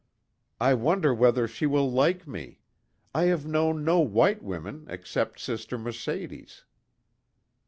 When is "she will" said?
1.47-1.87